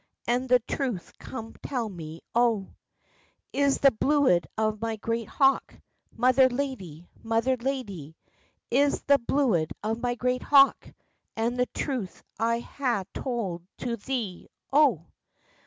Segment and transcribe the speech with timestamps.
[0.25, 2.69] And the truth come tell to me, O."
[3.53, 5.75] "It is the bluid of my great hawk,
[6.17, 8.15] Mother lady, Mother lady!
[8.71, 10.89] It is the bluid of my great hawk,
[11.37, 15.05] And the truth I hae tald to thee, O."